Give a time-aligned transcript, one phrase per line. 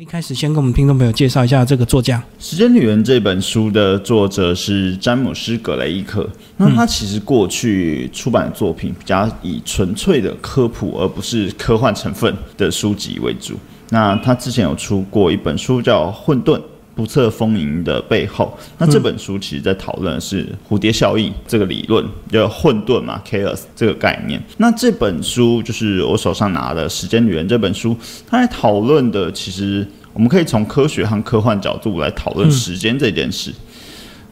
[0.00, 2.16] 一开始先跟我们听众朋友介绍一下这个作家。
[2.42, 6.26] 《时间旅人》这本书的作者是詹姆斯·格雷伊克。
[6.56, 13.54] 那他其实过去出版的作品比较以纯粹的科普，而不是科幻成分的书籍为主。
[13.90, 16.58] 那他之前有出过一本书叫《混沌：
[17.00, 18.54] 不测风云的背后》。
[18.76, 24.38] 那这本书其实在讨论的是蝴蝶效应这个理论，就混沌嘛 （chaos） 这个概念。
[24.58, 27.96] 那这本书就是我手上拿的《时间旅人》这本书，
[28.28, 33.50] 它在讨论的其实我们可以从科学和科幻角度来讨论时间这件事。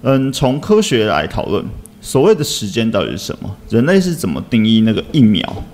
[0.02, 1.65] 嗯，从科学来讨论
[2.02, 3.57] 所谓的时间到底是什么？
[3.71, 5.65] 人类是怎么定义那个一秒？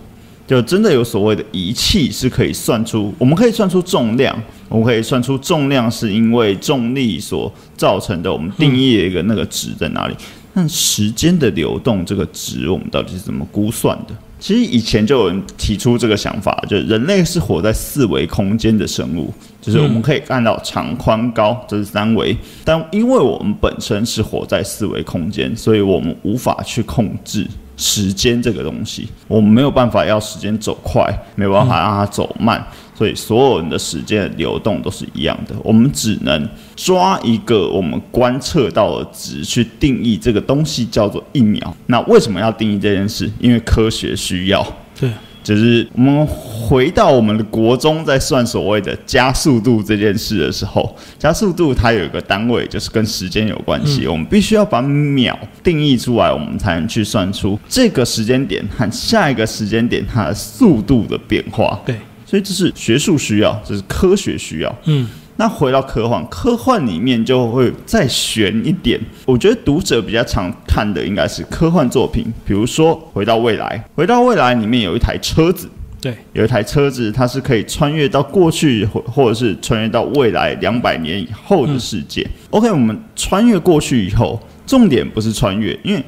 [0.46, 4.36] 就真的有所谓的仪器是可以算出，我们可以算出重量，
[4.68, 10.14] 我们可以算出重量是因为重力所造成的，我们定义的一个那个值在哪里。
[10.54, 14.14] 但时间的流动这个值，我们到底是怎么估算的？
[14.38, 22.36] 其实以前就有人提出这个想法，就是人类是活在四维空间的生物，就是我们可以看到长、宽、高，这是三维。
[22.62, 27.48] 但因为我们本身是活在四维空间，所以我们无法去控制。
[27.76, 35.54] 时间这个东西，我们没有办法要时间走快，没有办法让它走慢，所以所有人的时间的流动都是一样的。
[35.62, 41.76] 我们只能抓一个我们观测到的值去定义这个东西叫做一秒。
[41.86, 43.30] 那为什么要定义这件事？
[43.40, 44.64] 因为科学需要。
[44.98, 45.10] 对。
[45.44, 54.06] 就是我们回到我们的国中，在算所谓的加速度这件事的时候，加速度它有一个单位，就是跟时间有关系。
[54.06, 61.78] 我们必须要把秒定义出来，我们才能去算出这个时间点和下一个时间点它的速度的变化。
[61.84, 64.78] 对，所以这是学术需要，这是科学需要。
[64.86, 65.06] 嗯。
[65.36, 69.00] 那回到科幻，科幻里面就会再悬一点。
[69.26, 73.66] 我觉得读者比较常看的应该是科幻作品，比如说《回到未来》。
[73.96, 75.68] 《回到未来》里面有一台车子，
[76.00, 82.24] 对，有一台车子，它是可以穿越到过去，或或者是穿越到未来两百年以后的世界。
[82.50, 86.04] OK，我们穿越过去以后，重点不是穿越，因为，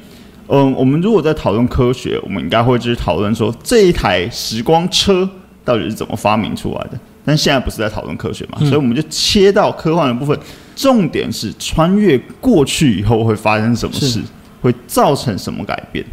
[0.47, 5.28] 嗯，我们如果在讨论科学，我们应该会就是讨论说这一台时光车
[5.65, 6.98] 到底是怎么发明出来的。
[7.26, 10.38] 但现在不是在讨论科学嘛，所以我们就切到科幻的部分，
[10.76, 14.22] 重点是穿越过去以后会发生什么事，
[14.62, 16.04] 会造成什么改变。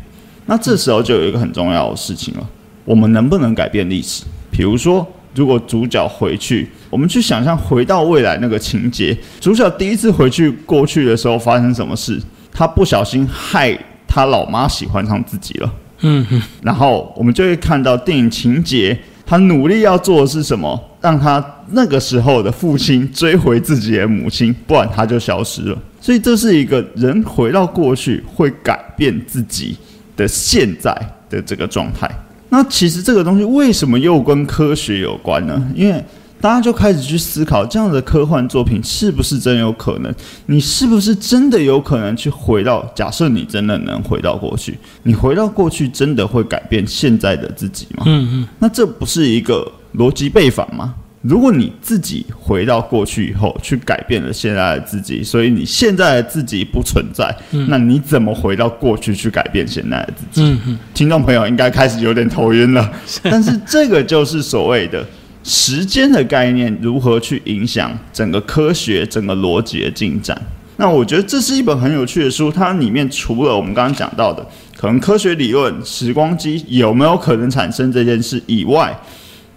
[0.48, 2.50] 那这时候就有一个很重要的事情了，
[2.84, 4.24] 我们能不能改变历史？
[4.50, 12.20] 比如说，如果主角回去，我们去想象回到未来那个情节，主角第一次回去过去的时候发生什么事？
[12.52, 15.74] 他不小心害他老妈喜欢上自己了。
[16.02, 18.98] 嗯哼，然后我们就会看到电影情节。
[19.26, 20.78] 他努力要做的是什么？
[21.04, 25.78] 让他那个时候的父亲追回自己的母亲，不然他就消失了。
[26.00, 29.78] 所以这是一个人回到过去会改变自己
[30.16, 30.96] 的现在
[31.30, 32.10] 的这个状态。
[32.48, 35.62] 那其实这个东西为什么又跟科学有关呢？
[35.76, 36.02] 因为
[36.40, 40.14] 大家就开始去思考，这样的科幻作品是不是真有可能？
[40.46, 42.82] 你是不是真的有可能去回到？
[42.96, 48.04] 假设你真的能回到过去，你回到过去真的会改变现在的自己吗？
[48.06, 48.48] 嗯嗯。
[48.60, 50.96] 那这不是一个逻辑背反吗？
[51.22, 57.34] 如果你自己回到过去以后，去改变了现在的自己，所以你现在的自己不存在，
[57.70, 60.58] 那你怎么回到过去去改变现在的自己？
[60.94, 62.92] 听众朋友应该开始有点头晕了，
[63.24, 65.06] 但是这个就是所谓的。
[65.46, 70.42] 时间的概念如何去影响整个科学、整个逻辑的进展？
[70.78, 72.50] 那我觉得这是一本很有趣的书。
[72.50, 74.42] 它里面除了我们刚刚讲到的
[74.78, 78.98] 可能科学理论、时光机有没有可能产生这件事以外，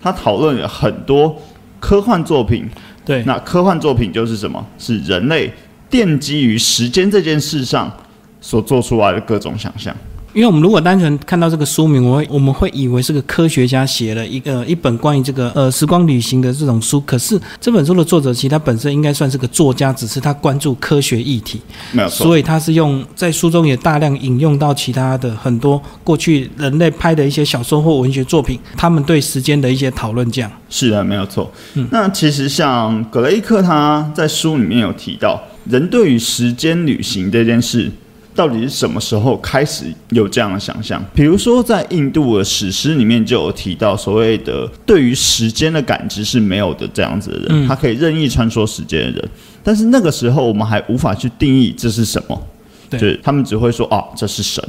[0.06, 1.36] 它讨论了很多
[1.80, 2.64] 科幻作品。
[3.04, 4.64] 对，那科幻作品就是什么？
[4.78, 5.52] 是人类
[5.90, 7.92] 奠基于时间这件事上
[8.40, 9.94] 所做出来的各种想象。
[10.36, 17.00] 因为我们如果单纯看到这个书名，我会我们会以为是个科学家写了一个一本关于这个呃时光旅行的这种书。
[17.06, 21.58] 可是这本书的作者其实他本身应该算是个作家，只是他关注科学议题，
[21.90, 22.26] 没有错。
[22.26, 30.30] 所以他是用在书中也大量引用到其他的很多过去人类拍的一些小说或文学作品，他们对时间的一些讨论。
[30.30, 31.50] 这样是的，没有错。
[31.76, 37.90] 嗯那其实像格雷克他在书里面有提到，人对于时间旅行这件事。
[38.36, 41.02] 到底是什么时候开始有这样的想象？
[41.14, 49.28] 比如说，在印度的史诗里面就有提到，所谓的对于时间的感知是没有的这样子的人，他可以任意穿梭时间的人。
[49.64, 52.46] 但是那个时候，我们还无法去定义这是什么，
[52.90, 54.62] 对，他们只会说啊，这是神。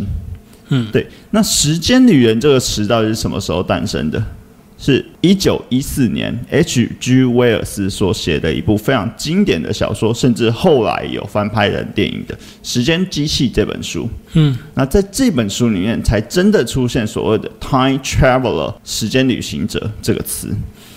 [0.69, 1.07] 嗯，对。
[1.31, 4.23] 那时间旅人这个词到底是什么时候诞生的？
[4.77, 7.23] 是一九一四年，H.G.
[7.25, 14.07] 威尔斯所写的一部非常经典的小说，甚至后来有翻拍成电影的《时间机器》这本书。
[14.33, 20.49] 嗯，那在这本书里面，才真的出现所谓的 “time traveler” 时间旅行者这个词。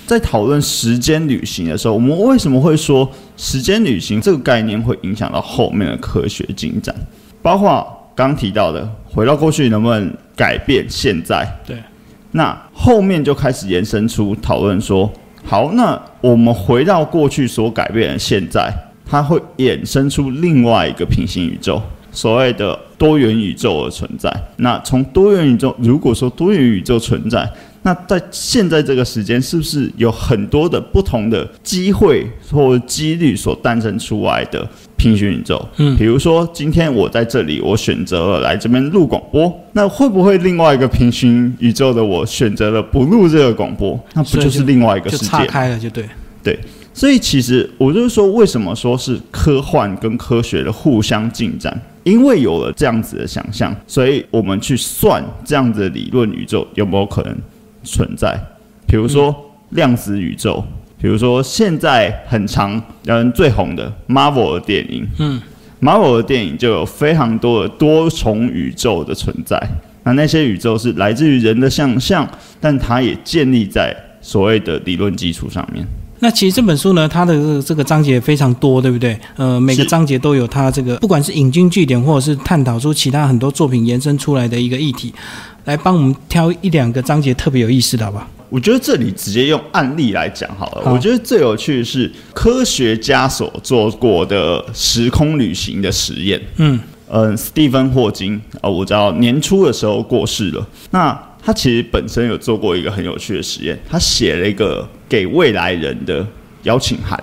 [0.07, 6.95] 在讨论时间旅行的时候，我们为什么会说时间旅行这个概念会影响到后面的科学进展？
[7.41, 11.49] 包括刚提到的，回到过去能不能改变现在？
[11.67, 11.77] 对。
[12.33, 15.11] 那后面就开始延伸出讨论说，
[15.45, 18.73] 好，那我们回到过去所改变的现在，
[19.05, 21.81] 它会衍生出另外一个平行宇宙，
[22.13, 24.33] 所谓的多元宇宙的存在。
[24.59, 27.51] 那从多元宇宙，如果说多元宇宙存在，
[27.83, 34.69] 那在现在这个时间，是不是有很多的不同的机会或几率所诞生出来的
[35.01, 35.59] 平行宇宙？
[35.79, 43.99] 嗯，比如说今天我在这里，我选择了来这边录广播，那会不会另外一个平行宇宙的我选择了不录这个广播？
[44.13, 45.27] 那不就是另外一个世界？
[45.27, 46.05] 岔开了就对。
[46.43, 46.59] 对，
[46.93, 51.81] 所以其实我就是说，为什么说是科幻跟科学的互相进展？
[52.05, 57.35] 因为有了这样子的想象，所以我们去算这样子的理论宇宙有没有可能？
[57.83, 58.39] 存在，
[58.87, 59.35] 比如说
[59.71, 60.63] 量子宇宙，
[61.01, 65.41] 比如说现在很长嗯最红的 Marvel 的电影，嗯
[65.81, 69.59] ，Marvel 的电影就有非常多的多重宇宙的存在。
[70.03, 72.29] 那那些宇宙是来自于人的想象，
[72.61, 75.87] 但它也建立在所谓的理论基础上面。
[76.21, 79.19] 那其实这本书呢，它的这个章节非常多，对不对？
[79.37, 85.13] 呃，每个章节都有它这个，不管是引经据典，或者是探讨出其他很多作品延伸出来的一个议题。
[85.67, 88.29] 来帮我们挑一两个章节特别有意思的，好吧？
[88.49, 90.93] 我觉得这里直接用案例来讲好了。
[90.93, 96.41] 我觉得最有趣的是科学家所做过的时空旅行的实验。
[96.57, 96.81] 嗯
[97.11, 100.67] 嗯，斯蒂芬霍金啊，我知道年初的时候过世了。
[100.91, 106.27] 那他其实本身有做过一个很有趣的实验，他写了一个给未来人的
[106.63, 107.19] 邀请函，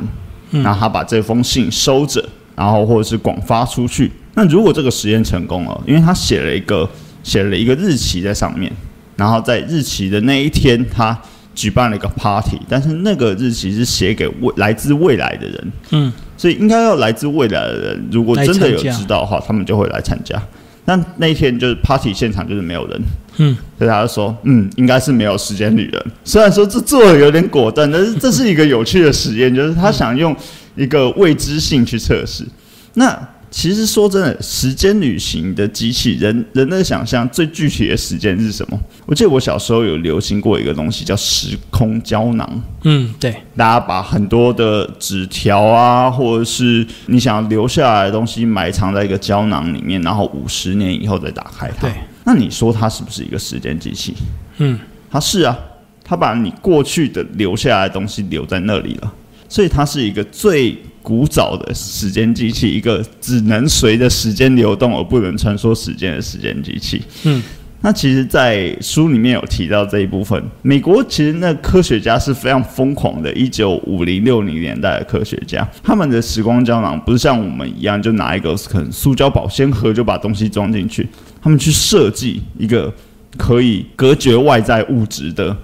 [0.52, 2.24] 然后他把这封信收着，
[2.56, 4.12] 然后或者是广发出去。
[4.36, 6.90] 那如果这个实验成功了，因为他写了一个。
[7.24, 8.72] 写了一个日期在上面，
[9.18, 11.20] 然后在日期的那一天，他
[11.54, 20.42] 举办了一个 party，但是那个日期是写给未来自未来的人，嗯，所以应该要来自未来的人，如果真的有知道的话，他们就会来参加。
[20.86, 23.02] 那那一天就是 party 现场就是没有人，
[23.40, 26.06] 嗯，所以他就说，嗯，应该是没有时间旅人。
[26.24, 30.34] 虽然说这做的有点果断，但是这是一个有趣的实验，就是他想用
[30.78, 32.46] 一个未知性去测试。
[32.94, 38.78] 那其实说真的，时间旅行的机器人，人的想象最具体的时间是什么？
[39.06, 42.64] 我记得我小时候有流行过一个东西叫时空胶囊。
[42.84, 51.88] 嗯，对，大家把很多的纸条啊，或者是你想留下来的东西埋藏在一个胶囊里面，然后五十年以后再打开它。
[51.88, 51.94] 对，
[52.26, 54.14] 那你说它是不是一个时间机器？
[54.58, 54.78] 嗯，
[55.10, 55.58] 它是啊，
[56.04, 59.14] 它把你过去的留下来的东西留在那里了，
[59.48, 60.78] 所以它是一个最。
[61.08, 67.02] 古早的时间机器，一个只能随着时间流动而不能穿梭时间的时间机器。
[67.24, 67.42] 嗯，
[67.80, 70.44] 那其实，在书里面有提到这一部分。
[70.62, 81.08] 美国其实那科学家是非常疯狂的，一九五零六零年代的科学家，他们的时光胶囊不是像我们一样，就拿一个可能塑胶保鲜盒就把东西装进去。
[81.42, 82.94] 他们去设计一个
[83.38, 85.56] 可以隔绝外在物质的，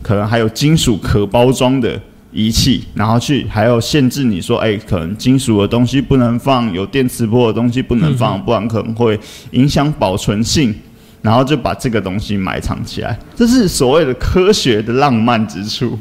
[0.00, 2.00] 可能还有金属壳包装的。
[2.32, 9.18] 仪器，然后去还有限制你说，哎，可能金属的东西不能放，有电磁波的东西不能放，不然可能会
[9.52, 10.74] 影响保存性。
[11.22, 15.96] 然后就把这个东西埋藏起来，这是所谓的科学的浪漫之处。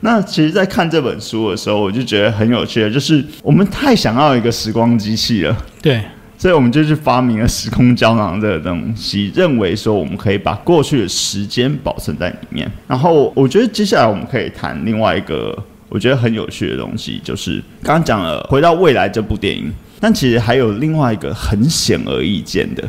[0.00, 5.56] 那其实，在看这本书的时候，我就觉得很有趣，就是我们太想要一个时光机器了。
[5.80, 6.02] 对。
[6.36, 12.70] 所以我们就去发明了时空胶囊这个东西，认为说我们可以把过去的时间保存在里面。
[12.86, 15.56] 然后我觉得接下来我们可以谈另外一个。
[15.88, 22.82] 我觉得很有趣的东西，就是刚刚讲了《回到未来》这部电影，但其实还有另外一个很显而易见的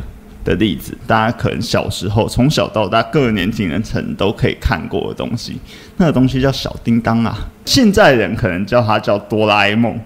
[0.44, 5.58] 的例子，大家可能小时候从小到大各个年纪人层都可以看过的东西，
[5.98, 10.00] 那个东西叫小叮当啊，现在人可能叫它叫哆啦 A 梦。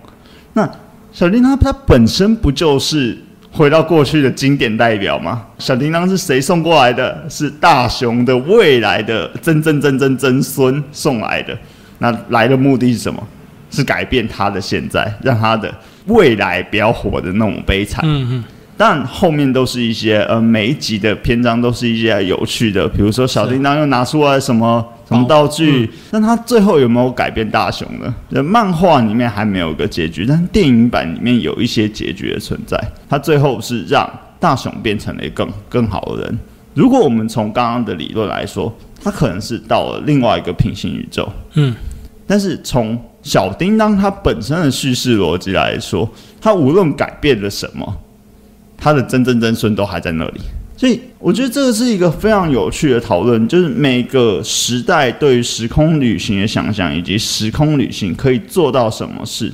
[0.54, 0.70] 那
[1.14, 3.18] 小叮当它本身不就是
[3.52, 5.46] 回到过去的经典代表吗？
[5.60, 7.26] 小叮当是谁送过来的？
[7.30, 11.58] 是大雄的未来的曾曾曾曾曾孙送来的。
[12.02, 13.22] 那来的目的是什么？
[13.70, 15.74] 是改变他的现在，让他的
[16.08, 18.02] 未来不要活的那种悲惨。
[18.04, 18.44] 嗯嗯。
[18.76, 25.90] 但后面都是一些呃，每一集的篇章都是一些有趣的，比如说小叮当又拿出来什么什么道具。
[26.10, 28.44] 但他最后有没有改变大雄呢？
[28.44, 32.78] 漫画里面还没有个结局，但电影版里面有一些结局的存在。
[33.08, 36.40] 他最后是让大雄变成了一个更更好的人。
[36.74, 41.32] 如果我们从刚刚的理论来说，他可能是到了另外一个平行宇宙。
[41.54, 41.74] 嗯。
[42.32, 46.10] 但是从小叮当它本身的叙事逻辑来说，
[46.40, 47.86] 它无论改变了什么，
[48.78, 50.40] 它的曾曾曾孙都还在那里，
[50.78, 59.52] 所以我觉得这个是一个非常有趣的讨论，就是每个时代对于时空旅行的想象，以及时空旅行可以做到什么事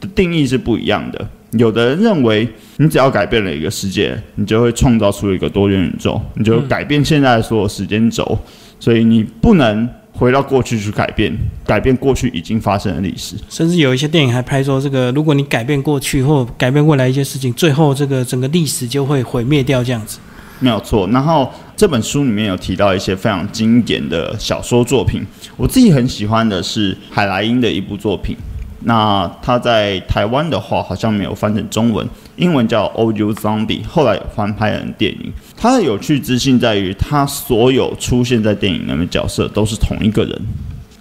[0.00, 1.28] 的定义是不一样的。
[1.58, 8.38] 有的人认为，你只要改变了一个世界，你就会创造出一个多元宇宙，你就改变现在所有时间轴，
[8.78, 9.88] 所以你不能
[10.22, 11.36] 回到过去去改变，
[11.66, 13.34] 改变过去已经发生的历史。
[13.48, 20.20] 甚至有一些电影还拍说，这个如果你改变过去或改变未来一些事情，最后这个整个历史就会毁灭掉这样子。
[20.60, 21.08] 没有错。
[21.08, 25.26] 然后这本书里面有提到一些非常经典的小说作品，
[25.56, 28.36] 我自己很喜欢的是海莱因的一部作品。
[28.84, 35.32] 那他在台湾的话好像没有翻成中文，英文叫《Old You Zombie》，后来有翻拍成电影。
[35.56, 40.40] 它的有趣之性在于，他所有出现在电影里面的角色都是同一个人。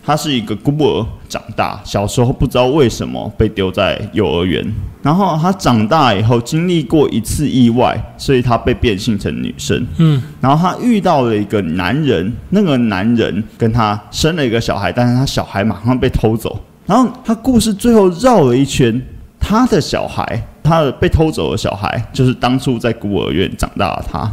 [0.03, 4.65] 他是一个孤儿长大，小时候不知道为什么被丢在幼儿园，
[5.03, 9.85] 然后他长大以后经历过一次意外，所以他被变性成女生。
[9.97, 16.59] 嗯，然后他遇到了一个男人，那个男人跟他生了一个小孩，但是他小孩马上被偷走。
[16.85, 19.01] 然后他故事最后绕了一圈，
[19.39, 24.31] 他的小孩，他的被偷走的小孩，就是当初在孤儿院长大的他。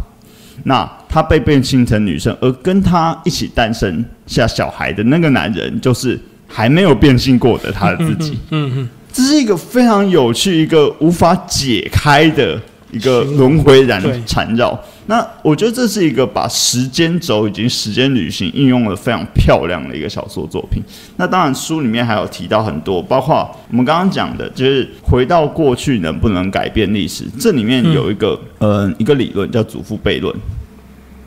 [0.64, 8.36] 那他被变性成女生，而跟他一起诞生下小孩的那个男人，就是还没有变性过的他的自己。
[8.50, 12.60] 嗯嗯，这是一个非常有趣、一个无法解开的
[12.90, 14.78] 一个轮回然缠绕。
[15.06, 20.82] 那我觉得这是一个把时间轴以及时间旅行应用的非常漂亮的一个小说作品。
[21.16, 27.24] 那当然，书里面还有提到很多，包括我们刚刚讲的，就是回到过去能不能改变历史。
[27.38, 30.34] 这里面有一个呃一个理论叫祖父悖论，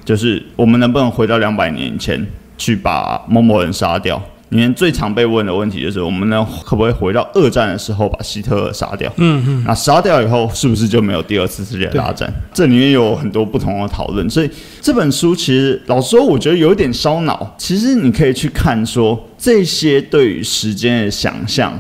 [0.06, 2.24] 就是我们能不能回到两百年前
[2.58, 4.22] 去把某某人杀掉。
[4.51, 9.10] 里面最常被问的问题就是：我们呢可不可以回到二战的时候把希特勒杀掉？
[9.15, 12.29] 嗯嗯，那杀掉以后是不是就没有第二次世界大战？
[12.53, 14.50] 这里面有很多不同的讨论，所以
[14.81, 17.55] 这本书其实老实说，我觉得有点烧脑。
[17.58, 21.74] 其实你可以去看说这些对于时间的想象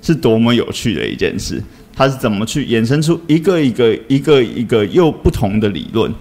[0.00, 1.60] 是多么有趣的一件事，
[1.92, 6.14] 它是怎么去衍生出一个一个一个一个又不同的理论，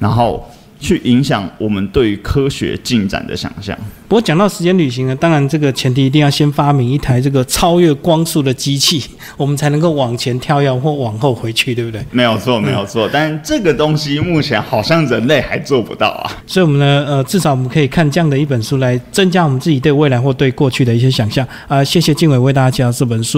[0.00, 0.44] 然后。
[0.78, 3.76] 去影响我们对于科学进展的想象。
[4.06, 9.04] 不过讲到时间旅行呢，当然这个前提一定要先发明一台这个超越光速的机器，
[9.36, 12.02] 我们才能够往前跳跃或往后回去，对不对？
[12.10, 13.06] 没有错，没有错。
[13.12, 16.30] 但这个东西目前好像人类还做不到啊。
[16.46, 21.46] 所以，我们呢，呃，至少我们可以看这样的一本书来增加我们自己对未来或对过去的一些想象。
[21.66, 23.28] 啊，谢谢静伟为大家介绍这本书。